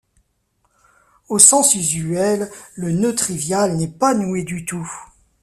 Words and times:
Au 1.29 1.37
sens 1.37 1.75
usuel, 1.75 2.49
le 2.73 2.91
nœud 2.91 3.13
trivial 3.13 3.77
n'est 3.77 3.87
pas 3.87 4.15
noué 4.15 4.41
du 4.43 4.65
tout. 4.65 4.91